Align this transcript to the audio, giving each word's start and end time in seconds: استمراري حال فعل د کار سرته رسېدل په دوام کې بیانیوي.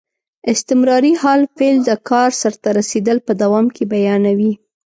استمراري 0.53 1.13
حال 1.21 1.41
فعل 1.57 1.77
د 1.89 1.91
کار 2.09 2.29
سرته 2.41 2.69
رسېدل 2.79 3.17
په 3.27 3.31
دوام 3.41 3.65
کې 3.75 3.83
بیانیوي. 3.93 4.53